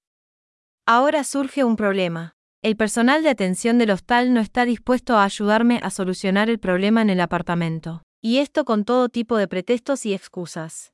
[0.84, 2.34] Ahora surge un problema.
[2.62, 7.02] El personal de atención del hostal no está dispuesto a ayudarme a solucionar el problema
[7.02, 8.02] en el apartamento.
[8.22, 10.92] Y esto con todo tipo de pretextos y excusas.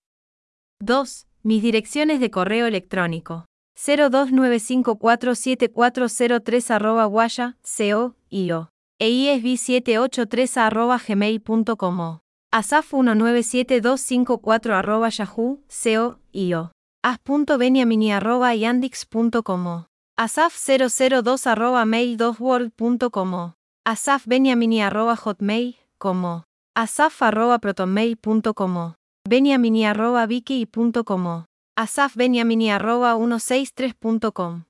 [0.81, 1.27] 2.
[1.43, 3.45] Mis direcciones de correo electrónico.
[3.77, 8.69] 029547403 arroba guaya, co, io.
[8.99, 12.19] eisb783 arroba gmail.com.
[12.55, 16.71] asaf197254 arroba yahoo, co, io.
[17.03, 19.83] as.beniamini arroba yandix.com.
[20.17, 23.51] asaf002 arroba mail2world.com.
[23.85, 26.43] asafbeniamini arroba hotmail, como.
[26.75, 28.93] asaf arroba protonmail.com.
[29.27, 31.43] Beniamini arroba viki.com.
[31.75, 34.63] asafbeniamini arroba 163.com.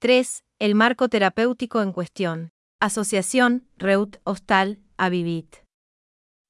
[0.00, 0.42] 3.
[0.58, 2.50] El marco terapéutico en cuestión.
[2.80, 5.56] Asociación, Reut, Hostal, Avivit.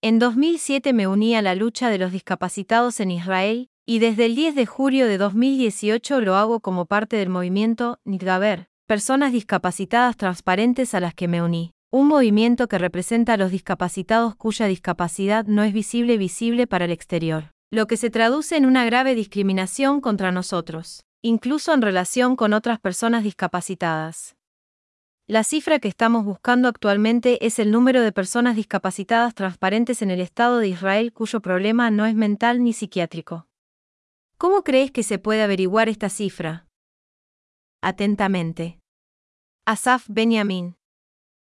[0.03, 4.37] En 2007 me uní a la lucha de los discapacitados en Israel, y desde el
[4.37, 10.93] 10 de julio de 2018 lo hago como parte del movimiento Nidgaber, personas discapacitadas transparentes
[10.93, 11.73] a las que me uní.
[11.91, 16.91] Un movimiento que representa a los discapacitados cuya discapacidad no es visible visible para el
[16.91, 22.53] exterior, lo que se traduce en una grave discriminación contra nosotros, incluso en relación con
[22.53, 24.37] otras personas discapacitadas.
[25.27, 30.21] La cifra que estamos buscando actualmente es el número de personas discapacitadas transparentes en el
[30.21, 33.47] Estado de Israel cuyo problema no es mental ni psiquiátrico.
[34.39, 36.66] ¿Cómo crees que se puede averiguar esta cifra?
[37.81, 38.81] Atentamente.
[39.66, 40.77] Asaf Benjamin.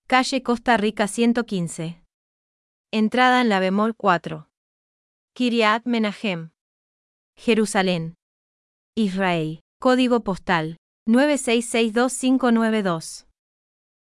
[0.06, 2.04] Calle Costa Rica 115.
[2.92, 4.48] Entrada en la bemol 4.
[5.32, 6.50] Kiryat Menahem.
[7.36, 8.14] Jerusalén.
[8.96, 9.58] Israel.
[9.80, 10.76] Código postal
[11.08, 13.26] 9662592.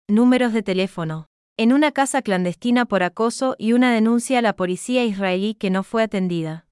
[0.09, 1.27] Números de teléfono.
[1.57, 5.85] En una casa clandestina por acoso y una denuncia a la policía israelí que no
[5.85, 6.67] fue atendida.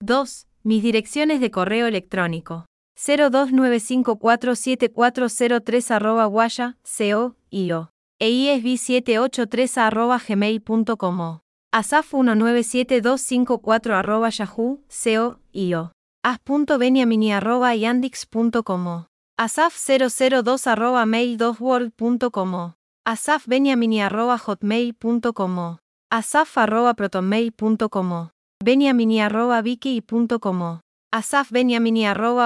[0.00, 0.46] 2.
[0.64, 2.64] Mis direcciones de correo electrónico.
[2.98, 7.90] 029547403 arroba guaya, co, io.
[8.20, 11.38] eisb783 arroba gmail.com.
[11.74, 15.92] asaf197254 arroba yahoo, seo, io.
[16.22, 19.04] as.beniamini arroba yandix.com.
[19.38, 22.72] asaf002 arroba mail2world.com.
[23.04, 25.76] asafbeniamini arroba hotmail.com.
[26.12, 26.94] asaf arroba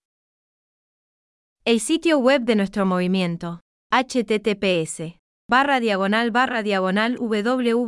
[1.64, 3.60] El sitio web de nuestro movimiento,
[3.90, 5.17] https
[5.48, 7.80] barra diagonal barra diagonal www.nitgaber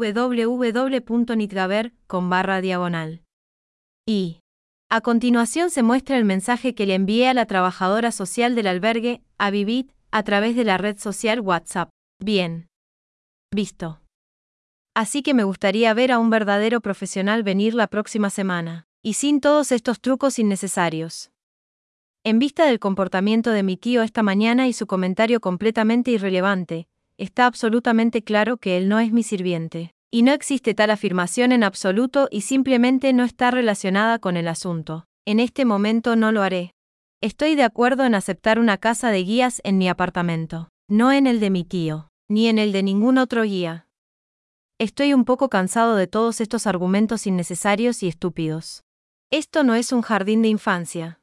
[2.06, 3.22] con barra diagonal.
[4.08, 4.40] Y
[4.88, 9.22] a continuación se muestra el mensaje que le envié a la trabajadora social del albergue,
[9.38, 11.90] a Vivit, a través de la red social WhatsApp.
[12.18, 12.66] Bien.
[13.54, 14.00] Visto.
[14.96, 19.40] Así que me gustaría ver a un verdadero profesional venir la próxima semana, y sin
[19.40, 21.30] todos estos trucos innecesarios.
[22.24, 26.88] En vista del comportamiento de mi tío esta mañana y su comentario completamente irrelevante,
[27.20, 31.62] está absolutamente claro que él no es mi sirviente, y no existe tal afirmación en
[31.62, 35.04] absoluto y simplemente no está relacionada con el asunto.
[35.26, 36.72] En este momento no lo haré.
[37.20, 41.38] Estoy de acuerdo en aceptar una casa de guías en mi apartamento, no en el
[41.38, 43.88] de mi tío ni en el de ningún otro guía.
[44.78, 48.84] Estoy un poco cansado de todos estos argumentos innecesarios y estúpidos.
[49.30, 51.20] Esto no es un jardín de infancia.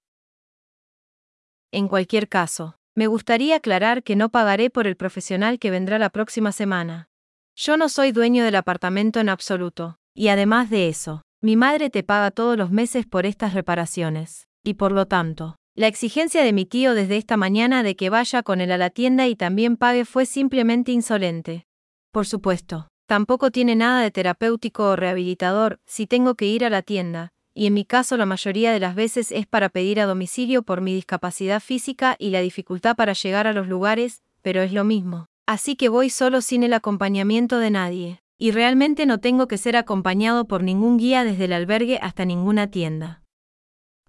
[1.71, 6.09] En cualquier caso, me gustaría aclarar que no pagaré por el profesional que vendrá la
[6.09, 7.09] próxima semana.
[7.55, 12.01] Yo no soy dueño del apartamento en absoluto, y además de eso, mi madre te
[12.01, 16.65] paga todos los meses por estas reparaciones, y por lo tanto, la exigencia de mi
[16.65, 20.03] tío desde esta mañana de que vaya con él a la tienda y también pague
[20.03, 21.67] fue simplemente insolente.
[22.11, 26.81] Por supuesto, tampoco tiene nada de terapéutico o rehabilitador si tengo que ir a la
[26.81, 30.63] tienda, y en mi caso la mayoría de las veces es para pedir a domicilio
[30.63, 34.83] por mi discapacidad física y la dificultad para llegar a los lugares, pero es lo
[34.83, 35.25] mismo.
[35.45, 39.75] Así que voy solo sin el acompañamiento de nadie, y realmente no tengo que ser
[39.75, 43.23] acompañado por ningún guía desde el albergue hasta ninguna tienda.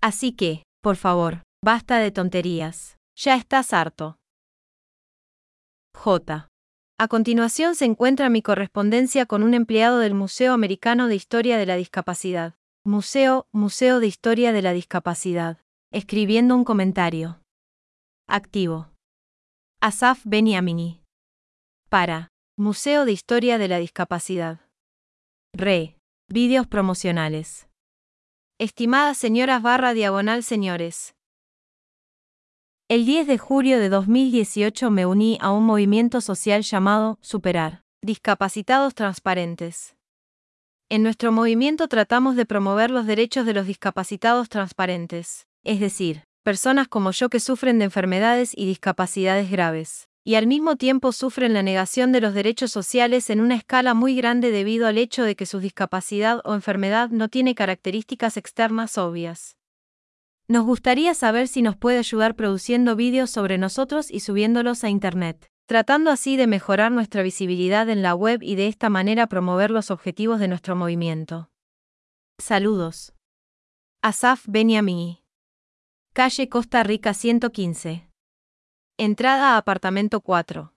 [0.00, 2.98] Así que, por favor, Basta de tonterías.
[3.16, 4.16] Ya estás harto.
[5.92, 6.48] J.
[6.98, 11.66] A continuación se encuentra mi correspondencia con un empleado del Museo Americano de Historia de
[11.66, 12.54] la Discapacidad.
[12.88, 15.58] Museo, Museo de Historia de la Discapacidad.
[15.92, 17.38] Escribiendo un comentario.
[18.26, 18.88] Activo.
[19.82, 21.02] Asaf Beniamini.
[21.90, 22.28] Para.
[22.56, 24.62] Museo de Historia de la Discapacidad.
[25.54, 25.98] Re.
[26.30, 27.68] Vídeos promocionales.
[28.58, 31.14] Estimadas señoras barra diagonal señores.
[32.88, 38.94] El 10 de julio de 2018 me uní a un movimiento social llamado Superar, Discapacitados
[38.94, 39.97] Transparentes.
[40.90, 46.88] En nuestro movimiento tratamos de promover los derechos de los discapacitados transparentes, es decir, personas
[46.88, 51.62] como yo que sufren de enfermedades y discapacidades graves, y al mismo tiempo sufren la
[51.62, 55.44] negación de los derechos sociales en una escala muy grande debido al hecho de que
[55.44, 59.58] su discapacidad o enfermedad no tiene características externas obvias.
[60.48, 65.50] Nos gustaría saber si nos puede ayudar produciendo vídeos sobre nosotros y subiéndolos a Internet,
[65.68, 69.90] tratando así de mejorar nuestra visibilidad en la web y de esta manera promover los
[69.90, 71.50] objetivos de nuestro movimiento.
[72.40, 73.12] Saludos.
[74.02, 75.22] Asaf Beniamini.
[76.14, 78.08] Calle Costa Rica 115.
[78.96, 80.72] Entrada a apartamento 4.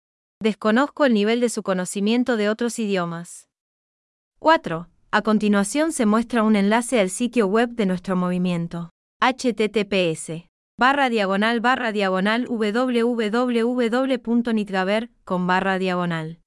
[0.43, 3.49] Desconozco el nivel de su conocimiento de otros idiomas.
[4.38, 4.89] 4.
[5.12, 8.90] A continuación se muestra un enlace al sitio web de nuestro movimiento.
[9.18, 10.46] https
[10.78, 13.50] barra diagonal barra diagonal www.nitgaber
[15.24, 16.38] con barra diagonal.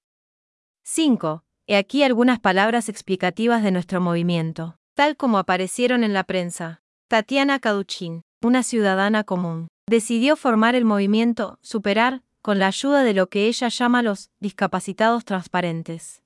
[0.86, 1.44] 5.
[1.68, 6.82] He aquí algunas palabras explicativas de nuestro movimiento, tal como aparecieron en la prensa.
[7.10, 13.28] Tatiana Kaduchin, una ciudadana común, decidió formar el movimiento Superar con la ayuda de lo
[13.28, 16.24] que ella llama los discapacitados transparentes.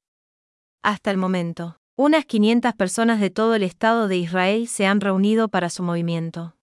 [0.83, 5.47] Hasta el momento, unas 500 personas de todo el Estado de Israel se han reunido
[5.47, 6.55] para su movimiento.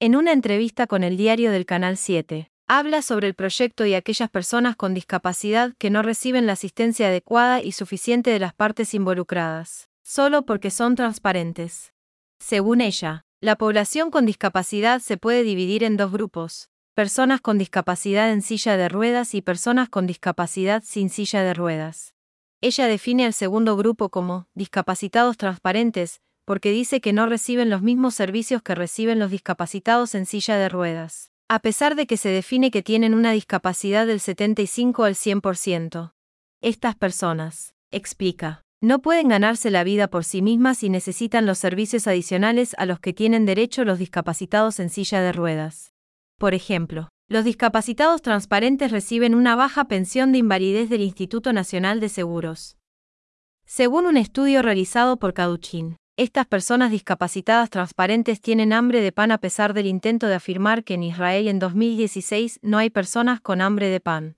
[0.00, 4.30] En una entrevista con el diario del Canal 7, habla sobre el proyecto y aquellas
[4.30, 9.90] personas con discapacidad que no reciben la asistencia adecuada y suficiente de las partes involucradas,
[10.02, 11.92] solo porque son transparentes.
[12.38, 18.32] Según ella, la población con discapacidad se puede dividir en dos grupos, personas con discapacidad
[18.32, 22.14] en silla de ruedas y personas con discapacidad sin silla de ruedas.
[22.60, 28.16] Ella define al segundo grupo como discapacitados transparentes, porque dice que no reciben los mismos
[28.16, 32.72] servicios que reciben los discapacitados en silla de ruedas, a pesar de que se define
[32.72, 36.14] que tienen una discapacidad del 75 al 100%.
[36.60, 42.08] Estas personas, explica, no pueden ganarse la vida por sí mismas y necesitan los servicios
[42.08, 45.92] adicionales a los que tienen derecho los discapacitados en silla de ruedas.
[46.38, 52.08] Por ejemplo, los discapacitados transparentes reciben una baja pensión de invalidez del Instituto Nacional de
[52.08, 52.78] Seguros.
[53.66, 59.38] Según un estudio realizado por Caduchin, estas personas discapacitadas transparentes tienen hambre de pan a
[59.38, 63.88] pesar del intento de afirmar que en Israel en 2016 no hay personas con hambre
[63.88, 64.36] de pan.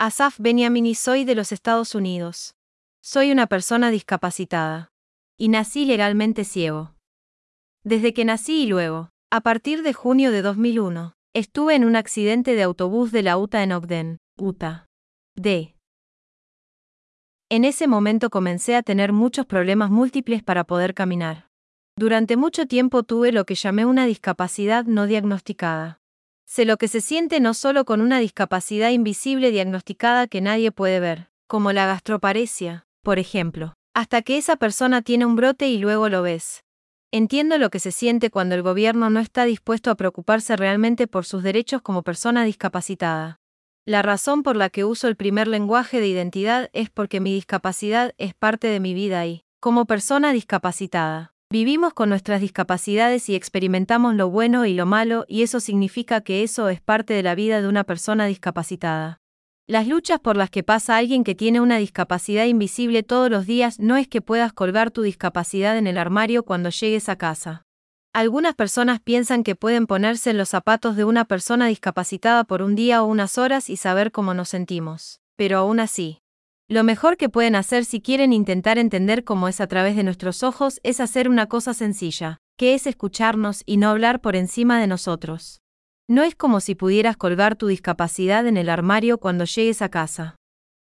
[0.00, 2.56] Asaf Beniamini soy de los Estados Unidos.
[3.02, 4.90] Soy una persona discapacitada.
[5.38, 6.96] Y nací legalmente ciego.
[7.84, 12.56] Desde que nací y luego, a partir de junio de 2001, estuve en un accidente
[12.56, 14.86] de autobús de la UTA en Ogden, Utah.
[15.36, 15.76] D.
[17.52, 21.48] En ese momento comencé a tener muchos problemas múltiples para poder caminar.
[21.96, 25.98] Durante mucho tiempo tuve lo que llamé una discapacidad no diagnosticada.
[26.46, 31.00] Sé lo que se siente no solo con una discapacidad invisible diagnosticada que nadie puede
[31.00, 36.08] ver, como la gastroparesia, por ejemplo, hasta que esa persona tiene un brote y luego
[36.08, 36.62] lo ves.
[37.10, 41.24] Entiendo lo que se siente cuando el gobierno no está dispuesto a preocuparse realmente por
[41.24, 43.39] sus derechos como persona discapacitada.
[43.90, 48.14] La razón por la que uso el primer lenguaje de identidad es porque mi discapacidad
[48.18, 54.14] es parte de mi vida y, como persona discapacitada, vivimos con nuestras discapacidades y experimentamos
[54.14, 57.60] lo bueno y lo malo y eso significa que eso es parte de la vida
[57.60, 59.18] de una persona discapacitada.
[59.66, 63.80] Las luchas por las que pasa alguien que tiene una discapacidad invisible todos los días
[63.80, 67.66] no es que puedas colgar tu discapacidad en el armario cuando llegues a casa.
[68.12, 72.74] Algunas personas piensan que pueden ponerse en los zapatos de una persona discapacitada por un
[72.74, 75.20] día o unas horas y saber cómo nos sentimos.
[75.36, 76.20] Pero aún así,
[76.66, 80.42] lo mejor que pueden hacer si quieren intentar entender cómo es a través de nuestros
[80.42, 84.88] ojos es hacer una cosa sencilla, que es escucharnos y no hablar por encima de
[84.88, 85.60] nosotros.
[86.08, 90.34] No es como si pudieras colgar tu discapacidad en el armario cuando llegues a casa.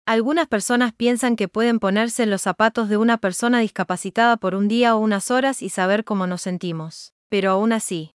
[0.07, 4.67] Algunas personas piensan que pueden ponerse en los zapatos de una persona discapacitada por un
[4.67, 7.13] día o unas horas y saber cómo nos sentimos.
[7.29, 8.11] Pero aún así,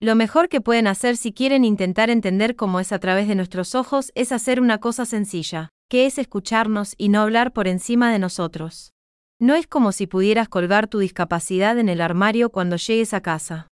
[0.00, 3.74] lo mejor que pueden hacer si quieren intentar entender cómo es a través de nuestros
[3.74, 8.18] ojos es hacer una cosa sencilla, que es escucharnos y no hablar por encima de
[8.18, 8.92] nosotros.
[9.40, 13.68] No es como si pudieras colgar tu discapacidad en el armario cuando llegues a casa.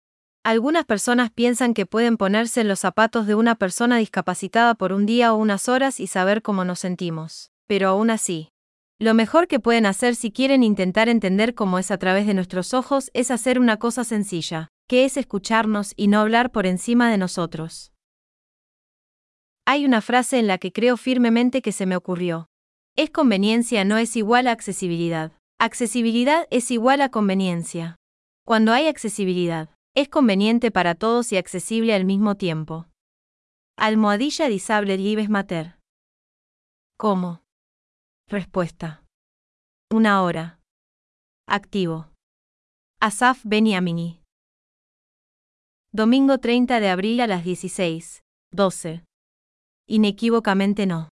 [0.46, 5.06] Algunas personas piensan que pueden ponerse en los zapatos de una persona discapacitada por un
[5.06, 7.50] día o unas horas y saber cómo nos sentimos.
[7.66, 8.50] Pero aún así,
[9.00, 12.74] lo mejor que pueden hacer si quieren intentar entender cómo es a través de nuestros
[12.74, 17.18] ojos es hacer una cosa sencilla, que es escucharnos y no hablar por encima de
[17.18, 17.94] nosotros.
[19.66, 22.50] Hay una frase en la que creo firmemente que se me ocurrió.
[22.96, 25.32] Es conveniencia no es igual a accesibilidad.
[25.60, 27.96] Accesibilidad es igual a conveniencia.
[28.46, 32.88] Cuando hay accesibilidad, es conveniente para todos y accesible al mismo tiempo.
[33.78, 35.80] Almohadilla Disable Libes Mater.
[36.98, 37.42] ¿Cómo?
[38.28, 39.04] Respuesta.
[39.92, 40.60] Una hora.
[41.48, 42.10] Activo.
[43.00, 44.23] Asaf Beniamini.
[45.96, 48.24] Domingo 30 de abril a las 16.
[48.52, 49.04] 12.
[49.88, 51.10] Inequívocamente no.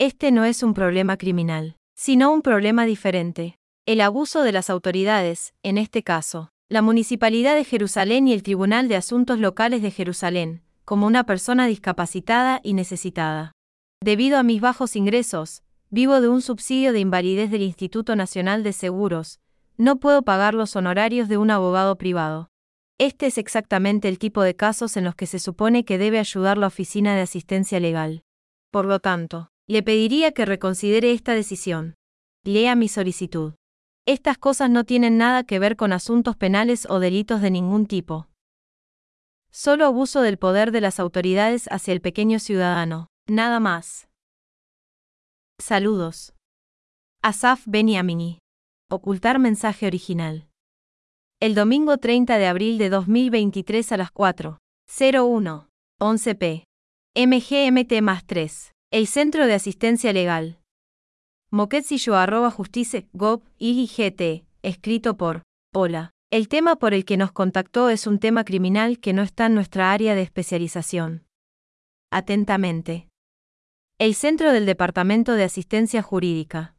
[0.00, 3.56] Este no es un problema criminal, sino un problema diferente.
[3.84, 8.88] El abuso de las autoridades, en este caso, la Municipalidad de Jerusalén y el Tribunal
[8.88, 13.52] de Asuntos Locales de Jerusalén, como una persona discapacitada y necesitada.
[14.02, 18.72] Debido a mis bajos ingresos, vivo de un subsidio de invalidez del Instituto Nacional de
[18.72, 19.40] Seguros,
[19.76, 22.48] no puedo pagar los honorarios de un abogado privado.
[23.04, 26.56] Este es exactamente el tipo de casos en los que se supone que debe ayudar
[26.56, 28.22] la Oficina de Asistencia Legal.
[28.70, 31.96] Por lo tanto, le pediría que reconsidere esta decisión.
[32.44, 33.54] Lea mi solicitud.
[34.06, 38.28] Estas cosas no tienen nada que ver con asuntos penales o delitos de ningún tipo.
[39.50, 44.06] Solo abuso del poder de las autoridades hacia el pequeño ciudadano, nada más.
[45.58, 46.34] Saludos.
[47.20, 48.38] Asaf Beniamini.
[48.88, 50.46] Ocultar mensaje original.
[51.42, 55.66] El domingo 30 de abril de 2023 a las 4.01.
[55.98, 56.64] 11 p.
[57.16, 58.70] MGMT más 3.
[58.92, 60.60] El Centro de Asistencia Legal.
[61.50, 63.08] Moquetsillo arroba justice
[63.58, 65.42] IGT, escrito por
[65.74, 66.12] Hola.
[66.30, 69.56] El tema por el que nos contactó es un tema criminal que no está en
[69.56, 71.26] nuestra área de especialización.
[72.12, 73.08] Atentamente.
[73.98, 76.76] El Centro del Departamento de Asistencia Jurídica.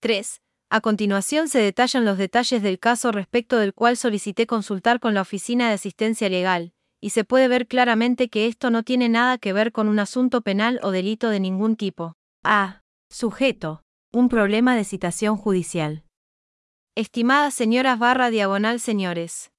[0.00, 0.40] 3.
[0.70, 5.22] A continuación se detallan los detalles del caso respecto del cual solicité consultar con la
[5.22, 9.52] Oficina de Asistencia Legal, y se puede ver claramente que esto no tiene nada que
[9.52, 12.14] ver con un asunto penal o delito de ningún tipo.
[12.44, 12.82] A.
[13.10, 13.82] Sujeto.
[14.12, 16.04] Un problema de citación judicial.
[16.94, 19.50] Estimadas señoras barra diagonal señores.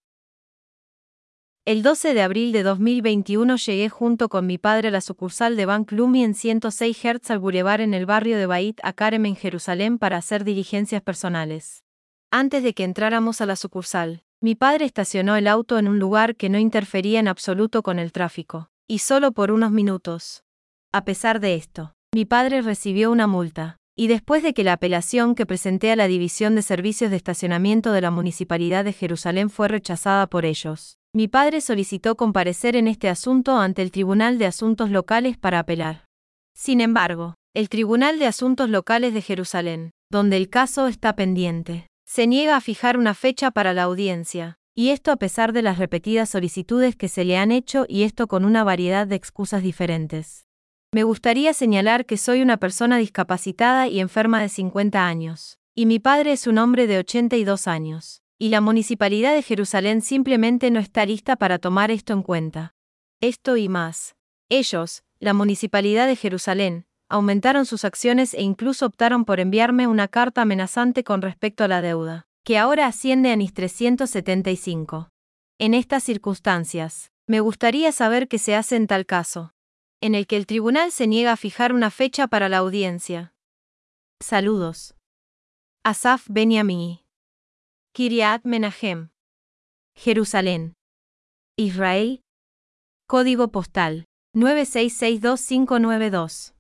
[1.66, 5.66] El 12 de abril de 2021 llegué junto con mi padre a la sucursal de
[5.66, 9.98] Bank Lumi en 106 Hertz al Boulevard en el barrio de Bait Akarem en Jerusalén
[10.00, 11.84] para hacer diligencias personales.
[12.32, 16.36] Antes de que entráramos a la sucursal, mi padre estacionó el auto en un lugar
[16.36, 20.44] que no interfería en absoluto con el tráfico, y solo por unos minutos.
[20.92, 25.34] A pesar de esto, mi padre recibió una multa, y después de que la apelación
[25.34, 29.70] que presenté a la División de Servicios de Estacionamiento de la Municipalidad de Jerusalén fue
[29.70, 34.92] rechazada por ellos, mi padre solicitó comparecer en este asunto ante el Tribunal de Asuntos
[34.92, 36.06] Locales para apelar.
[36.54, 42.26] Sin embargo, el Tribunal de Asuntos Locales de Jerusalén, donde el caso está pendiente, se
[42.26, 46.30] niega a fijar una fecha para la audiencia, y esto a pesar de las repetidas
[46.30, 50.48] solicitudes que se le han hecho y esto con una variedad de excusas diferentes.
[50.92, 56.00] Me gustaría señalar que soy una persona discapacitada y enferma de 50 años, y mi
[56.00, 61.06] padre es un hombre de 82 años y la Municipalidad de Jerusalén simplemente no está
[61.06, 62.76] lista para tomar esto en cuenta.
[63.20, 64.16] Esto y más.
[64.50, 70.42] Ellos, la Municipalidad de Jerusalén, aumentaron sus acciones e incluso optaron por enviarme una carta
[70.42, 75.10] amenazante con respecto a la deuda, que ahora asciende a NIS 375.
[75.60, 79.54] En estas circunstancias, me gustaría saber qué se hace en tal caso,
[80.02, 83.34] en el que el tribunal se niega a fijar una fecha para la audiencia.
[84.20, 84.96] Saludos.
[85.84, 87.06] Asaf Benyamini.
[87.94, 89.10] Kiriat Menahem.
[89.96, 90.74] Jerusalén.
[91.58, 92.22] Israel.
[93.08, 94.06] Código postal
[94.36, 96.57] 9662592.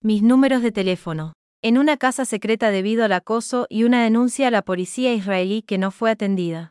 [0.00, 1.32] Mis números de teléfono.
[1.60, 5.76] En una casa secreta debido al acoso y una denuncia a la policía israelí que
[5.76, 6.70] no fue atendida.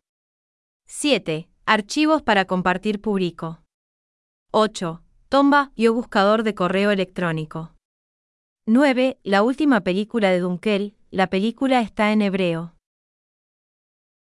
[0.86, 1.49] 7.
[1.65, 3.63] Archivos para compartir público.
[4.51, 5.01] 8.
[5.28, 7.74] Tomba y o buscador de correo electrónico.
[8.68, 9.18] 9.
[9.24, 12.76] La última película de Dunkel, la película está en hebreo.